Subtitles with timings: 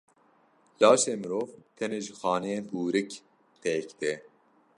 [0.79, 1.47] Laşê mirov
[1.77, 3.11] tenê ji xaneyên hûrik
[3.61, 4.13] pêk tê.